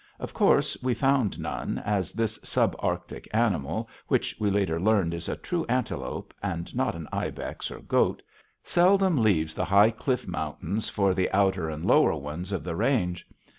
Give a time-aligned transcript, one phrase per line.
[0.19, 5.29] Of course we found none, as this sub Arctic animal, which we later learned is
[5.29, 8.23] a true antelope, and not an ibex or goat,
[8.63, 13.27] seldom leaves the high cliff mountains for the outer and lower ones of the range.